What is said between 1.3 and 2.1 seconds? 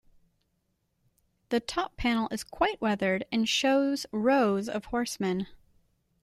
The top